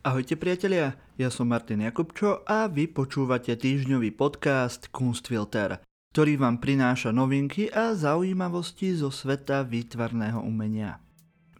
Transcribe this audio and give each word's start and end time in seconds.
Ahojte 0.00 0.32
priatelia, 0.32 0.96
ja 1.20 1.28
som 1.28 1.52
Martin 1.52 1.84
Jakubčo 1.84 2.40
a 2.48 2.72
vy 2.72 2.88
počúvate 2.88 3.52
týždňový 3.52 4.16
podcast 4.16 4.88
Kunstfilter, 4.88 5.76
ktorý 6.16 6.40
vám 6.40 6.56
prináša 6.56 7.12
novinky 7.12 7.68
a 7.68 7.92
zaujímavosti 7.92 8.96
zo 8.96 9.12
sveta 9.12 9.60
výtvarného 9.60 10.40
umenia. 10.40 11.04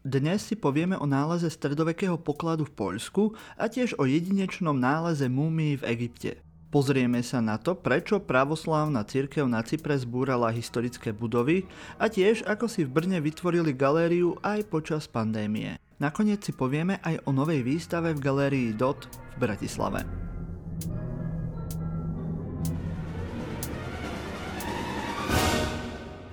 Dnes 0.00 0.40
si 0.40 0.56
povieme 0.56 0.96
o 0.96 1.04
náleze 1.04 1.52
stredovekého 1.52 2.16
pokladu 2.16 2.64
v 2.64 2.72
Poľsku 2.80 3.36
a 3.60 3.68
tiež 3.68 4.00
o 4.00 4.08
jedinečnom 4.08 4.72
náleze 4.72 5.28
múmii 5.28 5.84
v 5.84 6.00
Egypte. 6.00 6.40
Pozrieme 6.72 7.20
sa 7.20 7.44
na 7.44 7.60
to, 7.60 7.76
prečo 7.76 8.24
pravoslávna 8.24 9.04
církev 9.04 9.44
na 9.44 9.60
Cypre 9.60 10.00
zbúrala 10.00 10.48
historické 10.48 11.12
budovy 11.12 11.68
a 12.00 12.08
tiež 12.08 12.48
ako 12.48 12.72
si 12.72 12.88
v 12.88 13.04
Brne 13.04 13.20
vytvorili 13.20 13.76
galériu 13.76 14.40
aj 14.40 14.64
počas 14.72 15.04
pandémie. 15.04 15.76
Nakoniec 16.00 16.40
si 16.40 16.56
povieme 16.56 16.96
aj 17.04 17.28
o 17.28 17.30
novej 17.36 17.60
výstave 17.60 18.16
v 18.16 18.24
galérii 18.24 18.68
DOT 18.72 19.04
v 19.04 19.36
Bratislave. 19.36 20.00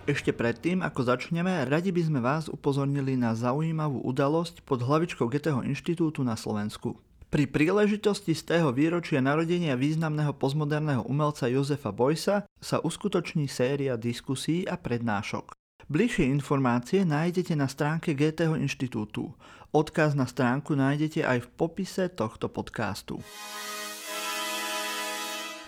Ešte 0.08 0.32
predtým, 0.32 0.80
ako 0.80 1.04
začneme, 1.04 1.68
radi 1.68 1.92
by 1.92 2.00
sme 2.00 2.24
vás 2.24 2.48
upozornili 2.48 3.20
na 3.20 3.36
zaujímavú 3.36 4.08
udalosť 4.08 4.64
pod 4.64 4.80
hlavičkou 4.88 5.28
Goetheho 5.28 5.60
inštitútu 5.68 6.24
na 6.24 6.40
Slovensku. 6.40 6.96
Pri 7.28 7.44
príležitosti 7.44 8.32
z 8.32 8.48
tého 8.48 8.72
výročia 8.72 9.20
narodenia 9.20 9.76
významného 9.76 10.32
postmoderného 10.40 11.04
umelca 11.12 11.52
Jozefa 11.52 11.92
Boysa 11.92 12.48
sa 12.64 12.80
uskutoční 12.80 13.52
séria 13.52 14.00
diskusí 14.00 14.64
a 14.64 14.80
prednášok. 14.80 15.57
Bližšie 15.88 16.28
informácie 16.28 17.08
nájdete 17.08 17.56
na 17.56 17.72
stránke 17.72 18.12
GTH 18.12 18.60
inštitútu. 18.60 19.32
Odkaz 19.72 20.20
na 20.20 20.28
stránku 20.28 20.76
nájdete 20.76 21.24
aj 21.24 21.48
v 21.48 21.52
popise 21.56 22.12
tohto 22.12 22.52
podcastu. 22.52 23.24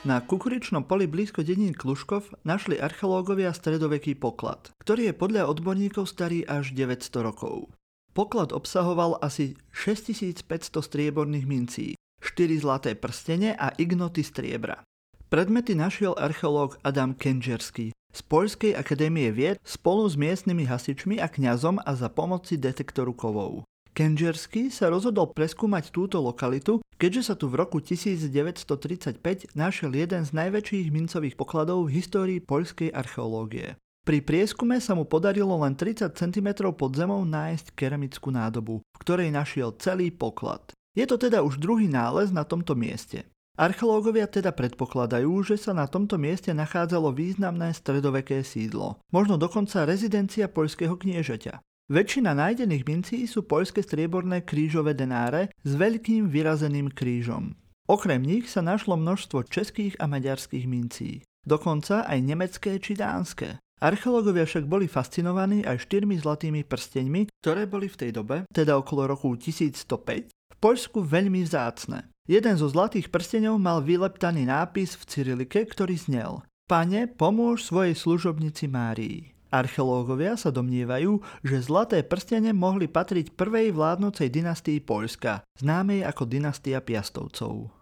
Na 0.04 0.20
kukuričnom 0.20 0.84
poli 0.84 1.08
blízko 1.08 1.40
dedín 1.40 1.72
Kluškov 1.72 2.36
našli 2.44 2.76
archeológovia 2.76 3.56
stredoveký 3.56 4.20
poklad, 4.20 4.76
ktorý 4.84 5.12
je 5.12 5.16
podľa 5.16 5.48
odborníkov 5.56 6.12
starý 6.12 6.44
až 6.44 6.76
900 6.76 7.24
rokov. 7.24 7.72
Poklad 8.12 8.52
obsahoval 8.52 9.24
asi 9.24 9.56
6500 9.72 10.44
strieborných 10.84 11.48
mincí, 11.48 11.96
4 12.20 12.60
zlaté 12.60 12.92
prstene 12.92 13.56
a 13.56 13.72
ignoty 13.80 14.28
striebra. 14.28 14.84
Predmety 15.32 15.80
našiel 15.80 16.12
archeológ 16.20 16.76
Adam 16.84 17.16
Kenžerský, 17.16 17.96
z 18.10 18.22
Poľskej 18.26 18.74
akadémie 18.74 19.30
vied 19.30 19.62
spolu 19.62 20.10
s 20.10 20.18
miestnymi 20.18 20.66
hasičmi 20.66 21.22
a 21.22 21.30
kňazom 21.30 21.78
a 21.80 21.92
za 21.94 22.10
pomoci 22.10 22.58
detektoru 22.58 23.14
kovov. 23.14 23.64
Kenžersky 23.94 24.72
sa 24.72 24.88
rozhodol 24.88 25.34
preskúmať 25.36 25.92
túto 25.92 26.24
lokalitu, 26.24 26.80
keďže 26.96 27.22
sa 27.32 27.34
tu 27.36 27.52
v 27.52 27.60
roku 27.60 27.84
1935 27.84 29.20
našiel 29.54 29.92
jeden 29.92 30.22
z 30.24 30.32
najväčších 30.32 30.88
mincových 30.94 31.36
pokladov 31.36 31.90
v 31.90 32.00
histórii 32.00 32.40
poľskej 32.40 32.96
archeológie. 32.96 33.76
Pri 34.08 34.26
prieskume 34.26 34.80
sa 34.82 34.96
mu 34.96 35.06
podarilo 35.06 35.54
len 35.62 35.76
30 35.76 36.16
cm 36.16 36.50
pod 36.74 36.92
zemou 36.96 37.22
nájsť 37.28 37.76
keramickú 37.76 38.34
nádobu, 38.34 38.82
v 38.82 38.98
ktorej 39.04 39.30
našiel 39.30 39.76
celý 39.78 40.10
poklad. 40.10 40.64
Je 40.98 41.06
to 41.06 41.22
teda 41.22 41.46
už 41.46 41.62
druhý 41.62 41.86
nález 41.86 42.34
na 42.34 42.42
tomto 42.42 42.74
mieste. 42.74 43.28
Archeológovia 43.60 44.24
teda 44.24 44.56
predpokladajú, 44.56 45.44
že 45.44 45.60
sa 45.60 45.76
na 45.76 45.84
tomto 45.84 46.16
mieste 46.16 46.56
nachádzalo 46.56 47.12
významné 47.12 47.76
stredoveké 47.76 48.40
sídlo, 48.40 49.04
možno 49.12 49.36
dokonca 49.36 49.84
rezidencia 49.84 50.48
poľského 50.48 50.96
kniežaťa. 50.96 51.60
Väčšina 51.92 52.32
nájdených 52.32 52.88
mincí 52.88 53.18
sú 53.28 53.44
poľské 53.44 53.84
strieborné 53.84 54.48
krížové 54.48 54.96
denáre 54.96 55.52
s 55.60 55.76
veľkým 55.76 56.32
vyrazeným 56.32 56.88
krížom. 56.96 57.60
Okrem 57.92 58.24
nich 58.24 58.48
sa 58.48 58.64
našlo 58.64 58.96
množstvo 58.96 59.44
českých 59.52 60.00
a 60.00 60.08
maďarských 60.08 60.64
mincí, 60.64 61.28
dokonca 61.44 62.08
aj 62.08 62.16
nemecké 62.24 62.80
či 62.80 62.96
dánske. 62.96 63.60
Archeológovia 63.84 64.48
však 64.48 64.72
boli 64.72 64.88
fascinovaní 64.88 65.68
aj 65.68 65.84
štyrmi 65.84 66.16
zlatými 66.16 66.64
prsteňmi, 66.64 67.28
ktoré 67.44 67.68
boli 67.68 67.92
v 67.92 68.08
tej 68.08 68.12
dobe, 68.16 68.48
teda 68.56 68.80
okolo 68.80 69.12
roku 69.12 69.36
1105, 69.36 70.32
v 70.32 70.56
Poľsku 70.64 71.04
veľmi 71.04 71.44
vzácne. 71.44 72.08
Jeden 72.30 72.62
zo 72.62 72.70
zlatých 72.70 73.10
prstenov 73.10 73.58
mal 73.58 73.82
vyleptaný 73.82 74.46
nápis 74.46 74.94
v 74.94 75.04
cyrilike, 75.10 75.66
ktorý 75.66 75.98
znel 75.98 76.46
Pane, 76.70 77.10
pomôž 77.10 77.66
svojej 77.66 77.98
služobnici 77.98 78.70
Márii. 78.70 79.34
Archeológovia 79.50 80.38
sa 80.38 80.54
domnievajú, 80.54 81.26
že 81.42 81.66
zlaté 81.66 82.06
prstene 82.06 82.54
mohli 82.54 82.86
patriť 82.86 83.34
prvej 83.34 83.74
vládnocej 83.74 84.30
dynastii 84.30 84.78
Poľska, 84.78 85.42
známej 85.58 86.06
ako 86.06 86.30
dynastia 86.30 86.78
Piastovcov. 86.86 87.74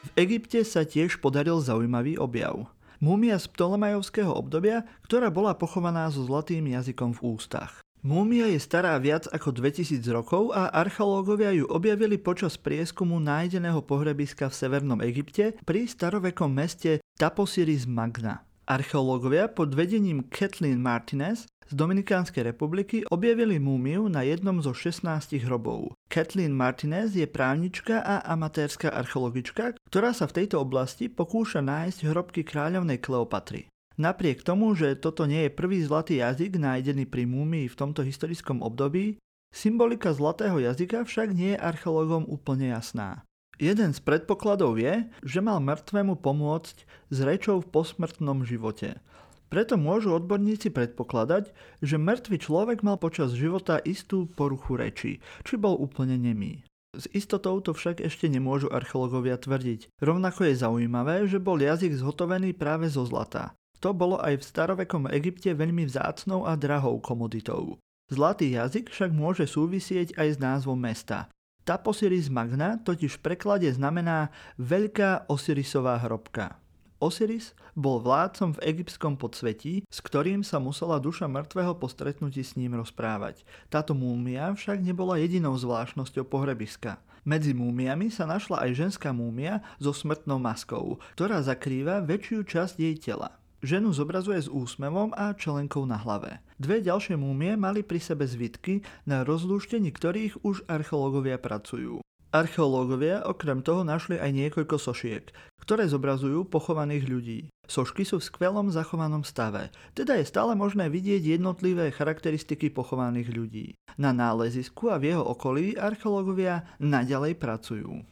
V 0.00 0.10
Egypte 0.16 0.64
sa 0.64 0.88
tiež 0.88 1.20
podaril 1.20 1.60
zaujímavý 1.60 2.16
objav. 2.16 2.72
Múmia 3.04 3.36
z 3.36 3.52
Ptolemajovského 3.52 4.32
obdobia, 4.32 4.88
ktorá 5.04 5.28
bola 5.28 5.52
pochovaná 5.52 6.08
so 6.08 6.24
zlatým 6.24 6.72
jazykom 6.72 7.12
v 7.20 7.36
ústach. 7.36 7.84
Múmia 8.06 8.46
je 8.46 8.62
stará 8.62 8.94
viac 9.02 9.26
ako 9.34 9.50
2000 9.50 9.98
rokov 10.14 10.54
a 10.54 10.70
archeológovia 10.70 11.50
ju 11.50 11.66
objavili 11.66 12.14
počas 12.14 12.54
prieskumu 12.54 13.18
nájdeného 13.18 13.82
pohrebiska 13.82 14.46
v 14.46 14.54
Severnom 14.54 15.02
Egypte 15.02 15.58
pri 15.66 15.90
starovekom 15.90 16.46
meste 16.46 17.02
Taposiris 17.18 17.82
Magna. 17.90 18.46
Archeológovia 18.70 19.50
pod 19.50 19.74
vedením 19.74 20.22
Kathleen 20.30 20.78
Martinez 20.78 21.50
z 21.50 21.72
Dominikánskej 21.74 22.46
republiky 22.46 23.02
objavili 23.10 23.58
múmiu 23.58 24.06
na 24.06 24.22
jednom 24.22 24.62
zo 24.62 24.70
16 24.70 25.42
hrobov. 25.42 25.90
Kathleen 26.06 26.54
Martinez 26.54 27.18
je 27.18 27.26
právnička 27.26 28.06
a 28.06 28.22
amatérska 28.22 28.86
archeologička, 28.86 29.74
ktorá 29.90 30.14
sa 30.14 30.30
v 30.30 30.46
tejto 30.46 30.62
oblasti 30.62 31.10
pokúša 31.10 31.58
nájsť 31.58 32.06
hrobky 32.06 32.46
kráľovnej 32.46 33.02
Kleopatry. 33.02 33.66
Napriek 33.96 34.44
tomu, 34.44 34.76
že 34.76 34.92
toto 35.00 35.24
nie 35.24 35.48
je 35.48 35.56
prvý 35.56 35.80
zlatý 35.80 36.20
jazyk 36.20 36.60
nájdený 36.60 37.08
pri 37.08 37.24
múmii 37.24 37.64
v 37.64 37.78
tomto 37.80 38.04
historickom 38.04 38.60
období, 38.60 39.16
symbolika 39.56 40.12
zlatého 40.12 40.60
jazyka 40.60 41.08
však 41.08 41.32
nie 41.32 41.56
je 41.56 41.62
archeológom 41.64 42.28
úplne 42.28 42.76
jasná. 42.76 43.24
Jeden 43.56 43.96
z 43.96 44.04
predpokladov 44.04 44.76
je, 44.76 45.08
že 45.24 45.40
mal 45.40 45.64
mŕtvemu 45.64 46.20
pomôcť 46.20 46.76
s 47.08 47.18
rečou 47.24 47.64
v 47.64 47.72
posmrtnom 47.72 48.44
živote. 48.44 49.00
Preto 49.48 49.80
môžu 49.80 50.12
odborníci 50.12 50.68
predpokladať, 50.76 51.56
že 51.80 51.96
mŕtvy 51.96 52.36
človek 52.36 52.84
mal 52.84 53.00
počas 53.00 53.32
života 53.32 53.80
istú 53.80 54.28
poruchu 54.28 54.76
reči, 54.76 55.12
či 55.40 55.54
bol 55.56 55.72
úplne 55.80 56.20
nemý. 56.20 56.68
S 56.92 57.08
istotou 57.16 57.56
to 57.64 57.72
však 57.72 58.04
ešte 58.04 58.28
nemôžu 58.28 58.68
archeológovia 58.68 59.40
tvrdiť. 59.40 59.88
Rovnako 60.04 60.52
je 60.52 60.60
zaujímavé, 60.60 61.24
že 61.24 61.40
bol 61.40 61.56
jazyk 61.56 61.96
zhotovený 61.96 62.52
práve 62.52 62.92
zo 62.92 63.08
zlata. 63.08 63.56
To 63.86 63.94
bolo 63.94 64.18
aj 64.18 64.42
v 64.42 64.48
starovekom 64.50 65.06
Egypte 65.14 65.46
veľmi 65.54 65.86
vzácnou 65.86 66.42
a 66.42 66.58
drahou 66.58 66.98
komoditou. 66.98 67.78
Zlatý 68.10 68.58
jazyk 68.58 68.90
však 68.90 69.14
môže 69.14 69.46
súvisieť 69.46 70.18
aj 70.18 70.28
s 70.34 70.38
názvom 70.42 70.74
mesta. 70.74 71.30
Taposiris 71.62 72.26
Magna 72.26 72.82
totiž 72.82 73.22
v 73.22 73.30
preklade 73.30 73.70
znamená 73.70 74.34
Veľká 74.58 75.30
Osirisová 75.30 76.02
hrobka. 76.02 76.58
Osiris 76.98 77.54
bol 77.78 78.02
vládcom 78.02 78.58
v 78.58 78.74
egyptskom 78.74 79.14
podsvetí, 79.14 79.86
s 79.86 80.02
ktorým 80.02 80.42
sa 80.42 80.58
musela 80.58 80.98
duša 80.98 81.30
mŕtvého 81.30 81.78
po 81.78 81.86
stretnutí 81.86 82.42
s 82.42 82.58
ním 82.58 82.74
rozprávať. 82.74 83.46
Táto 83.70 83.94
múmia 83.94 84.50
však 84.50 84.82
nebola 84.82 85.14
jedinou 85.22 85.54
zvláštnosťou 85.54 86.26
pohrebiska. 86.26 86.98
Medzi 87.22 87.54
múmiami 87.54 88.10
sa 88.10 88.26
našla 88.26 88.66
aj 88.66 88.82
ženská 88.82 89.14
múmia 89.14 89.62
so 89.78 89.94
smrtnou 89.94 90.42
maskou, 90.42 90.98
ktorá 91.14 91.38
zakrýva 91.38 92.02
väčšiu 92.02 92.42
časť 92.42 92.82
jej 92.82 92.98
tela. 92.98 93.45
Ženu 93.64 93.96
zobrazuje 93.96 94.36
s 94.36 94.52
úsmevom 94.52 95.16
a 95.16 95.32
čelenkou 95.32 95.88
na 95.88 95.96
hlave. 95.96 96.44
Dve 96.60 96.84
ďalšie 96.84 97.16
múmie 97.16 97.56
mali 97.56 97.80
pri 97.80 97.96
sebe 97.96 98.28
zvitky, 98.28 98.84
na 99.08 99.24
rozlúštení 99.24 99.88
ktorých 99.96 100.44
už 100.44 100.68
archeológovia 100.68 101.40
pracujú. 101.40 102.04
Archeológovia 102.36 103.24
okrem 103.24 103.64
toho 103.64 103.80
našli 103.80 104.20
aj 104.20 104.28
niekoľko 104.28 104.76
sošiek, 104.76 105.32
ktoré 105.56 105.88
zobrazujú 105.88 106.44
pochovaných 106.52 107.04
ľudí. 107.08 107.38
Sošky 107.64 108.04
sú 108.04 108.20
v 108.20 108.28
skvelom 108.28 108.68
zachovanom 108.68 109.24
stave, 109.24 109.72
teda 109.96 110.20
je 110.20 110.28
stále 110.28 110.52
možné 110.52 110.92
vidieť 110.92 111.40
jednotlivé 111.40 111.88
charakteristiky 111.96 112.68
pochovaných 112.68 113.32
ľudí. 113.32 113.66
Na 113.96 114.12
nálezisku 114.12 114.92
a 114.92 115.00
v 115.00 115.16
jeho 115.16 115.24
okolí 115.24 115.80
archeológovia 115.80 116.68
naďalej 116.76 117.40
pracujú. 117.40 118.04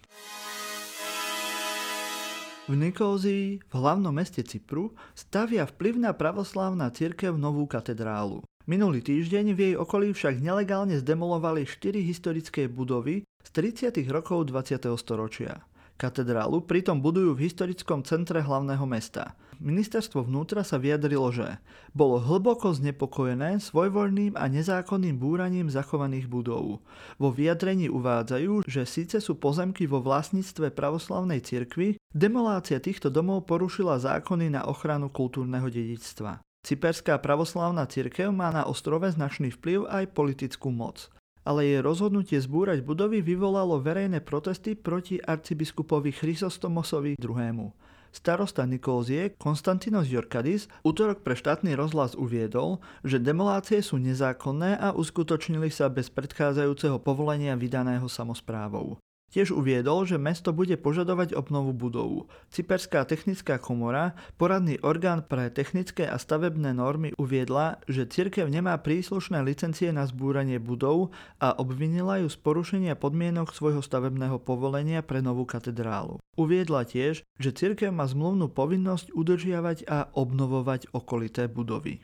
V 2.64 2.80
Nikózii, 2.80 3.60
v 3.60 3.74
hlavnom 3.76 4.08
meste 4.08 4.40
Cypru, 4.40 4.96
stavia 5.12 5.68
vplyvná 5.68 6.16
pravoslávna 6.16 6.88
cirkev 6.96 7.36
novú 7.36 7.68
katedrálu. 7.68 8.40
Minulý 8.64 9.04
týždeň 9.04 9.52
v 9.52 9.58
jej 9.60 9.74
okolí 9.76 10.16
však 10.16 10.40
nelegálne 10.40 10.96
zdemolovali 10.96 11.68
4 11.68 12.00
historické 12.00 12.64
budovy 12.64 13.28
z 13.44 13.48
30. 13.52 14.08
rokov 14.08 14.48
20. 14.48 14.80
storočia. 14.96 15.60
Katedrálu 15.94 16.66
pritom 16.66 16.98
budujú 16.98 17.38
v 17.38 17.46
historickom 17.46 18.02
centre 18.02 18.42
hlavného 18.42 18.82
mesta. 18.82 19.38
Ministerstvo 19.62 20.26
vnútra 20.26 20.66
sa 20.66 20.74
vyjadrilo, 20.74 21.30
že 21.30 21.62
bolo 21.94 22.18
hlboko 22.18 22.74
znepokojené 22.74 23.62
svojvoľným 23.62 24.34
a 24.34 24.50
nezákonným 24.50 25.14
búraním 25.14 25.70
zachovaných 25.70 26.26
budov. 26.26 26.82
Vo 27.22 27.28
vyjadrení 27.30 27.86
uvádzajú, 27.86 28.66
že 28.66 28.82
síce 28.82 29.22
sú 29.22 29.38
pozemky 29.38 29.86
vo 29.86 30.02
vlastníctve 30.02 30.74
pravoslavnej 30.74 31.38
cirkvi, 31.38 31.94
demolácia 32.10 32.82
týchto 32.82 33.06
domov 33.14 33.46
porušila 33.46 34.02
zákony 34.02 34.50
na 34.50 34.66
ochranu 34.66 35.06
kultúrneho 35.14 35.70
dedičstva. 35.70 36.42
Cyperská 36.66 37.22
pravoslavná 37.22 37.86
cirkev 37.86 38.34
má 38.34 38.50
na 38.50 38.66
ostrove 38.66 39.06
značný 39.06 39.54
vplyv 39.54 39.86
aj 39.86 40.10
politickú 40.10 40.74
moc 40.74 41.14
ale 41.44 41.68
jej 41.68 41.80
rozhodnutie 41.84 42.40
zbúrať 42.40 42.80
budovy 42.82 43.20
vyvolalo 43.20 43.78
verejné 43.78 44.24
protesty 44.24 44.72
proti 44.74 45.20
arcibiskupovi 45.20 46.10
Chrysostomosovi 46.10 47.20
II. 47.20 47.70
Starosta 48.14 48.62
Nikolzie 48.62 49.34
Konstantinos 49.34 50.06
Jorkadis 50.06 50.70
útorok 50.86 51.26
pre 51.26 51.34
štátny 51.34 51.74
rozhlas 51.74 52.14
uviedol, 52.14 52.78
že 53.02 53.18
demolácie 53.18 53.82
sú 53.82 53.98
nezákonné 53.98 54.78
a 54.78 54.94
uskutočnili 54.94 55.66
sa 55.68 55.90
bez 55.90 56.14
predchádzajúceho 56.14 57.02
povolenia 57.02 57.58
vydaného 57.58 58.06
samozprávou. 58.06 59.02
Tiež 59.32 59.50
uviedol, 59.50 60.06
že 60.06 60.20
mesto 60.20 60.54
bude 60.54 60.78
požadovať 60.78 61.34
obnovu 61.34 61.74
budovu. 61.74 62.30
Cyperská 62.54 63.02
technická 63.02 63.58
komora, 63.58 64.14
poradný 64.38 64.78
orgán 64.84 65.26
pre 65.26 65.50
technické 65.50 66.06
a 66.06 66.20
stavebné 66.20 66.70
normy 66.70 67.10
uviedla, 67.18 67.82
že 67.90 68.06
cirkev 68.06 68.46
nemá 68.46 68.78
príslušné 68.78 69.42
licencie 69.42 69.90
na 69.90 70.06
zbúranie 70.06 70.62
budov 70.62 71.10
a 71.42 71.50
obvinila 71.58 72.22
ju 72.22 72.30
z 72.30 72.38
porušenia 72.38 72.94
podmienok 72.94 73.50
svojho 73.50 73.82
stavebného 73.82 74.38
povolenia 74.38 75.02
pre 75.02 75.18
novú 75.18 75.42
katedrálu. 75.42 76.22
Uviedla 76.38 76.86
tiež, 76.86 77.26
že 77.38 77.50
cirkev 77.50 77.90
má 77.90 78.06
zmluvnú 78.06 78.54
povinnosť 78.54 79.10
udržiavať 79.18 79.90
a 79.90 80.14
obnovovať 80.14 80.94
okolité 80.94 81.50
budovy. 81.50 81.98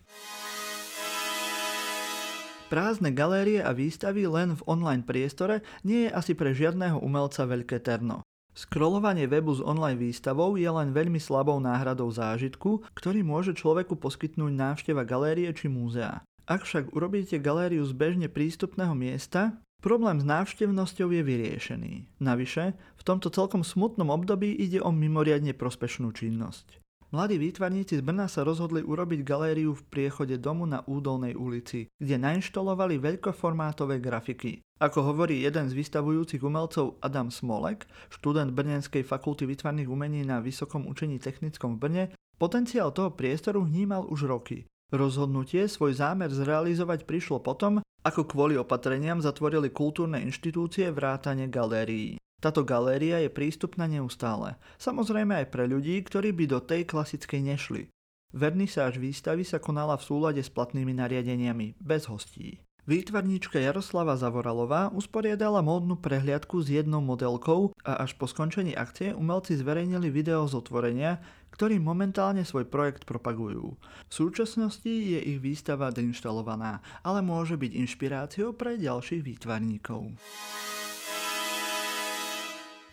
Prázdne 2.71 3.11
galérie 3.11 3.59
a 3.59 3.75
výstavy 3.75 4.31
len 4.31 4.55
v 4.55 4.63
online 4.71 5.03
priestore 5.03 5.67
nie 5.83 6.07
je 6.07 6.15
asi 6.15 6.39
pre 6.39 6.55
žiadného 6.55 7.03
umelca 7.03 7.43
veľké 7.43 7.83
terno. 7.83 8.23
Scrollovanie 8.55 9.27
webu 9.27 9.59
s 9.59 9.63
online 9.63 9.99
výstavou 9.99 10.55
je 10.55 10.71
len 10.71 10.95
veľmi 10.95 11.19
slabou 11.19 11.59
náhradou 11.59 12.07
zážitku, 12.15 12.87
ktorý 12.95 13.27
môže 13.27 13.59
človeku 13.59 13.99
poskytnúť 13.99 14.55
návšteva 14.55 15.03
galérie 15.03 15.51
či 15.51 15.67
múzea. 15.67 16.23
Ak 16.47 16.63
však 16.63 16.95
urobíte 16.95 17.43
galériu 17.43 17.83
z 17.83 17.91
bežne 17.91 18.31
prístupného 18.31 18.95
miesta, 18.95 19.59
problém 19.83 20.23
s 20.23 20.27
návštevnosťou 20.27 21.11
je 21.11 21.23
vyriešený. 21.27 22.23
Navyše, 22.23 22.65
v 22.75 23.03
tomto 23.03 23.35
celkom 23.35 23.67
smutnom 23.67 24.15
období 24.15 24.55
ide 24.55 24.79
o 24.79 24.95
mimoriadne 24.95 25.59
prospešnú 25.59 26.15
činnosť. 26.15 26.80
Mladí 27.11 27.43
výtvarníci 27.43 27.99
z 27.99 28.07
Brna 28.07 28.31
sa 28.31 28.47
rozhodli 28.47 28.87
urobiť 28.87 29.27
galériu 29.27 29.75
v 29.75 29.83
priechode 29.83 30.39
domu 30.39 30.63
na 30.63 30.87
Údolnej 30.87 31.35
ulici, 31.35 31.91
kde 31.99 32.23
nainštalovali 32.23 33.03
veľkoformátové 33.03 33.99
grafiky. 33.99 34.63
Ako 34.79 35.11
hovorí 35.11 35.43
jeden 35.43 35.67
z 35.67 35.75
vystavujúcich 35.75 36.39
umelcov 36.39 37.03
Adam 37.03 37.35
Smolek, 37.35 37.91
študent 38.15 38.55
Brnenskej 38.55 39.03
fakulty 39.03 39.43
výtvarných 39.43 39.91
umení 39.91 40.23
na 40.23 40.39
Vysokom 40.39 40.87
učení 40.87 41.19
technickom 41.19 41.75
v 41.75 41.81
Brne, 41.83 42.05
potenciál 42.39 42.95
toho 42.95 43.11
priestoru 43.11 43.67
vnímal 43.67 44.07
už 44.07 44.31
roky. 44.31 44.71
Rozhodnutie 44.95 45.67
svoj 45.67 45.99
zámer 45.99 46.31
zrealizovať 46.31 47.11
prišlo 47.11 47.43
potom, 47.43 47.83
ako 48.07 48.23
kvôli 48.23 48.55
opatreniam 48.55 49.19
zatvorili 49.19 49.75
kultúrne 49.75 50.23
inštitúcie 50.23 50.95
vrátane 50.95 51.51
galérií. 51.51 52.23
Táto 52.41 52.65
galéria 52.65 53.21
je 53.21 53.29
prístupná 53.29 53.85
neustále. 53.85 54.57
Samozrejme 54.81 55.45
aj 55.45 55.47
pre 55.53 55.69
ľudí, 55.69 56.01
ktorí 56.01 56.33
by 56.33 56.45
do 56.49 56.61
tej 56.65 56.89
klasickej 56.89 57.41
nešli. 57.45 57.83
Vernisáž 58.33 58.97
výstavy 58.97 59.45
sa 59.45 59.61
konala 59.61 60.01
v 60.01 60.07
súlade 60.09 60.41
s 60.41 60.49
platnými 60.49 60.97
nariadeniami, 60.97 61.77
bez 61.77 62.09
hostí. 62.09 62.65
Výtvarníčka 62.89 63.61
Jaroslava 63.61 64.17
Zavoralová 64.17 64.89
usporiadala 64.91 65.61
módnu 65.61 66.01
prehliadku 66.01 66.65
s 66.65 66.73
jednou 66.73 67.05
modelkou 67.05 67.77
a 67.85 68.03
až 68.03 68.17
po 68.17 68.25
skončení 68.25 68.73
akcie 68.73 69.13
umelci 69.13 69.55
zverejnili 69.55 70.09
video 70.09 70.49
z 70.49 70.59
otvorenia, 70.59 71.21
ktorý 71.53 71.77
momentálne 71.77 72.41
svoj 72.41 72.67
projekt 72.67 73.05
propagujú. 73.05 73.77
V 74.09 74.13
súčasnosti 74.15 74.89
je 74.89 75.21
ich 75.21 75.39
výstava 75.39 75.93
deinštalovaná, 75.93 76.81
ale 77.05 77.21
môže 77.21 77.61
byť 77.61 77.79
inšpiráciou 77.85 78.57
pre 78.57 78.81
ďalších 78.81 79.23
výtvarníkov. 79.23 80.17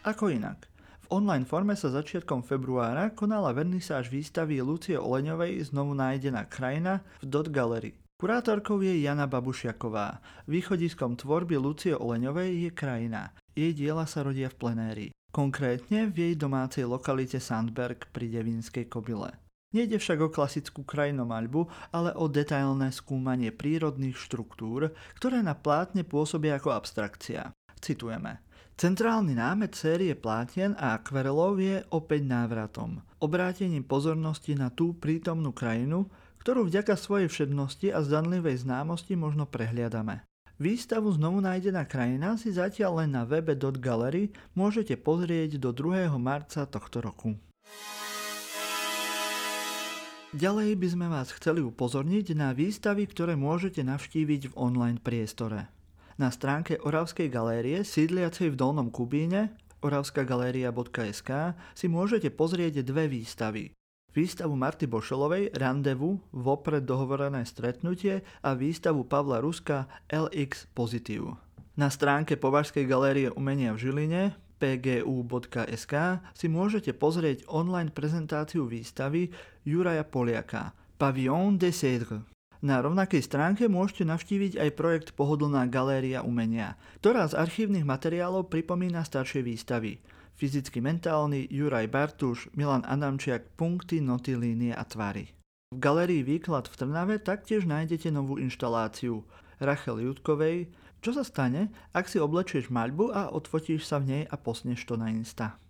Ako 0.06 0.30
inak. 0.30 0.70
V 1.08 1.08
online 1.10 1.48
forme 1.48 1.74
sa 1.74 1.88
začiatkom 1.88 2.44
februára 2.44 3.16
konala 3.16 3.56
vernisáž 3.56 4.12
výstavy 4.12 4.60
Lucie 4.60 5.00
Oleňovej 5.00 5.72
znovu 5.72 5.96
nájdená 5.96 6.46
krajina 6.52 7.02
v 7.24 7.32
Dot 7.32 7.48
Gallery. 7.50 7.96
Kurátorkou 8.18 8.82
je 8.82 8.98
Jana 9.02 9.30
Babušiaková. 9.30 10.20
Východiskom 10.50 11.16
tvorby 11.16 11.56
Lucie 11.62 11.94
Oleňovej 11.94 12.66
je 12.66 12.70
krajina. 12.74 13.30
Jej 13.54 13.78
diela 13.78 14.10
sa 14.10 14.26
rodia 14.26 14.50
v 14.50 14.58
plenéri. 14.58 15.08
Konkrétne 15.30 16.10
v 16.10 16.16
jej 16.18 16.34
domácej 16.34 16.90
lokalite 16.90 17.38
Sandberg 17.38 18.10
pri 18.10 18.26
Devinskej 18.26 18.90
kobyle. 18.90 19.38
Nejde 19.76 20.00
však 20.02 20.18
o 20.24 20.34
klasickú 20.34 20.82
krajinomaľbu, 20.88 21.94
ale 21.94 22.16
o 22.16 22.26
detailné 22.26 22.90
skúmanie 22.90 23.54
prírodných 23.54 24.16
štruktúr, 24.16 24.96
ktoré 25.20 25.44
na 25.44 25.54
plátne 25.54 26.02
pôsobia 26.08 26.58
ako 26.58 26.74
abstrakcia. 26.74 27.54
Citujeme. 27.78 28.47
Centrálny 28.78 29.34
námet 29.34 29.74
série 29.74 30.14
plátien 30.14 30.78
a 30.78 31.02
akvarelov 31.02 31.58
je 31.58 31.82
opäť 31.90 32.30
návratom. 32.30 33.02
Obrátením 33.18 33.82
pozornosti 33.82 34.54
na 34.54 34.70
tú 34.70 34.94
prítomnú 34.94 35.50
krajinu, 35.50 36.06
ktorú 36.46 36.70
vďaka 36.70 36.94
svojej 36.94 37.26
všednosti 37.26 37.90
a 37.90 38.06
zdanlivej 38.06 38.62
známosti 38.62 39.18
možno 39.18 39.50
prehliadame. 39.50 40.22
Výstavu 40.62 41.10
znovu 41.10 41.42
nájdená 41.42 41.90
krajina 41.90 42.38
si 42.38 42.54
zatiaľ 42.54 43.02
len 43.02 43.18
na 43.18 43.26
webe 43.26 43.58
.gallery 43.58 44.30
môžete 44.54 44.94
pozrieť 44.94 45.58
do 45.58 45.74
2. 45.74 46.14
marca 46.22 46.70
tohto 46.70 47.02
roku. 47.02 47.34
Ďalej 50.38 50.78
by 50.78 50.88
sme 50.94 51.10
vás 51.10 51.34
chceli 51.34 51.66
upozorniť 51.66 52.38
na 52.38 52.54
výstavy, 52.54 53.10
ktoré 53.10 53.34
môžete 53.34 53.82
navštíviť 53.82 54.54
v 54.54 54.58
online 54.58 55.02
priestore. 55.02 55.66
Na 56.18 56.34
stránke 56.34 56.81
Oravskej 56.81 57.30
galérie 57.30 57.86
sídliacej 57.86 58.54
v 58.54 58.56
Dolnom 58.58 58.90
Kubíne 58.90 59.54
oravskagaléria.sk 59.86 61.54
si 61.78 61.86
môžete 61.86 62.34
pozrieť 62.34 62.81
dve 62.81 63.06
výstavy. 63.06 63.69
Výstavu 64.18 64.58
Marty 64.58 64.90
Bošelovej 64.90 65.54
Randevu, 65.54 66.18
vopred 66.34 66.81
dohovorené 66.90 67.46
stretnutie 67.46 68.25
a 68.42 68.58
výstavu 68.58 69.06
Pavla 69.06 69.38
Ruska 69.38 69.86
LX 70.10 70.74
Pozitív. 70.74 71.38
Na 71.78 71.94
stránke 71.94 72.34
Považskej 72.34 72.90
galérie 72.90 73.30
umenia 73.30 73.78
v 73.78 73.86
Žiline 73.86 74.34
pgu.sk 74.58 75.94
si 76.33 76.47
môžete 76.50 76.97
pozrieť 76.97 77.45
online 77.45 77.94
prezentáciu 77.94 78.66
výstavy 78.66 79.30
Juraja 79.62 80.02
Poliaka 80.02 80.74
Pavillon 80.97 81.62
de 81.62 81.69
Cèdre. 81.69 82.37
Na 82.66 82.81
rovnakej 82.81 83.21
stránke 83.21 83.69
môžete 83.69 84.09
navštíviť 84.09 84.57
aj 84.57 84.69
projekt 84.73 85.09
Pohodlná 85.14 85.69
galéria 85.69 86.26
umenia, 86.26 86.73
ktorá 86.97 87.30
z 87.30 87.37
archívnych 87.37 87.85
materiálov 87.85 88.49
pripomína 88.49 89.06
staršie 89.06 89.45
výstavy. 89.45 90.02
Fyzicky 90.37 90.81
mentálny 90.81 91.49
Juraj 91.49 91.90
Bartuš, 91.90 92.49
Milan 92.57 92.85
Adamčiak, 92.85 93.45
punkty, 93.57 94.02
noty, 94.02 94.37
línie 94.37 94.73
a 94.73 94.85
tvary. 94.85 95.33
V 95.73 95.78
galérii 95.78 96.26
Výklad 96.26 96.66
v 96.66 96.78
Trnave 96.78 97.18
taktiež 97.21 97.69
nájdete 97.69 98.09
novú 98.09 98.42
inštaláciu 98.42 99.21
Rachel 99.61 100.02
Jutkovej, 100.02 100.69
čo 101.02 101.14
sa 101.14 101.21
stane, 101.21 101.69
ak 101.94 102.09
si 102.09 102.18
oblečieš 102.18 102.73
maľbu 102.73 103.14
a 103.14 103.30
odfotíš 103.33 103.85
sa 103.85 104.02
v 104.02 104.06
nej 104.09 104.23
a 104.26 104.35
posneš 104.37 104.81
to 104.85 104.97
na 104.97 105.14
Insta. 105.14 105.61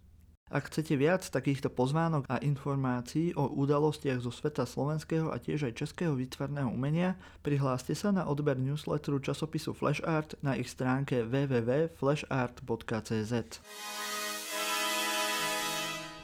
Ak 0.48 0.72
chcete 0.72 0.96
viac 0.96 1.28
takýchto 1.28 1.68
pozvánok 1.68 2.24
a 2.32 2.40
informácií 2.40 3.36
o 3.36 3.52
udalostiach 3.52 4.24
zo 4.24 4.32
sveta 4.32 4.64
slovenského 4.64 5.28
a 5.28 5.36
tiež 5.44 5.68
aj 5.68 5.84
českého 5.84 6.16
výtvarného 6.16 6.72
umenia, 6.72 7.20
prihláste 7.44 7.92
sa 7.92 8.16
na 8.16 8.24
odber 8.24 8.56
newsletteru 8.56 9.20
časopisu 9.20 9.76
Flashart 9.76 10.40
na 10.40 10.56
ich 10.56 10.72
stránke 10.72 11.28
www.flashart.cz. 11.28 13.34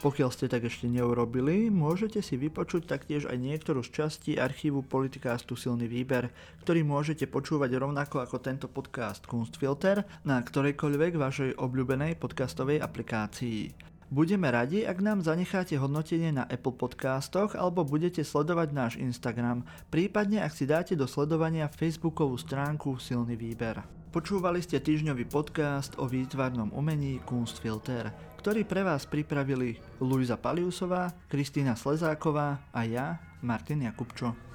Pokiaľ 0.04 0.30
ste 0.36 0.52
tak 0.52 0.68
ešte 0.68 0.84
neurobili, 0.84 1.72
môžete 1.72 2.20
si 2.20 2.36
vypočuť 2.36 2.84
taktiež 2.84 3.24
aj 3.24 3.40
niektorú 3.40 3.80
z 3.80 4.04
častí 4.04 4.36
archívu 4.36 4.84
Politikástu 4.84 5.56
Silný 5.56 5.88
výber, 5.88 6.28
ktorý 6.60 6.84
môžete 6.84 7.24
počúvať 7.24 7.80
rovnako 7.80 8.20
ako 8.20 8.36
tento 8.40 8.68
podcast 8.68 9.24
Kunstfilter 9.24 10.04
na 10.28 10.44
ktorejkoľvek 10.44 11.12
vašej 11.16 11.50
obľúbenej 11.56 12.20
podcastovej 12.20 12.84
aplikácii. 12.84 13.93
Budeme 14.12 14.52
radi, 14.52 14.84
ak 14.84 15.00
nám 15.00 15.24
zanecháte 15.24 15.80
hodnotenie 15.80 16.28
na 16.28 16.44
Apple 16.44 16.76
podcastoch 16.76 17.56
alebo 17.56 17.88
budete 17.88 18.20
sledovať 18.20 18.68
náš 18.76 18.92
Instagram, 19.00 19.64
prípadne 19.88 20.44
ak 20.44 20.52
si 20.52 20.68
dáte 20.68 20.92
do 20.92 21.08
sledovania 21.08 21.72
Facebookovú 21.72 22.36
stránku 22.36 23.00
Silný 23.00 23.32
výber. 23.36 23.80
Počúvali 24.14 24.62
ste 24.62 24.78
týždňový 24.78 25.26
podcast 25.26 25.98
o 25.98 26.06
výtvarnom 26.06 26.70
umení 26.76 27.18
Kunstfilter, 27.26 28.14
ktorý 28.38 28.62
pre 28.62 28.86
vás 28.86 29.08
pripravili 29.10 29.80
Luisa 29.98 30.38
Paliusová, 30.38 31.10
Kristýna 31.26 31.74
Slezáková 31.74 32.70
a 32.70 32.80
ja, 32.86 33.18
Martin 33.42 33.88
Jakubčo. 33.88 34.53